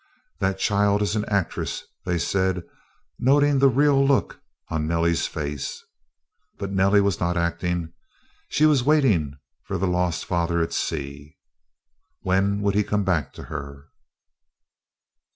"That 0.39 0.57
child 0.57 1.03
is 1.03 1.15
an 1.15 1.25
actress," 1.25 1.83
they 2.05 2.17
said, 2.17 2.63
noting 3.19 3.59
the 3.59 3.67
"real" 3.69 4.03
look 4.03 4.41
on 4.69 4.87
Nellie's 4.87 5.27
face. 5.27 5.83
But 6.57 6.71
Nellie 6.71 7.01
was 7.01 7.19
not 7.19 7.37
acting. 7.37 7.93
She 8.49 8.65
was 8.65 8.81
waiting 8.83 9.37
for 9.61 9.77
the 9.77 9.85
lost 9.85 10.25
father 10.25 10.59
at 10.59 10.73
sea. 10.73 11.37
When 12.21 12.61
would 12.61 12.73
he 12.73 12.83
come 12.83 13.03
back 13.03 13.31
to 13.33 13.43
her? 13.43 13.89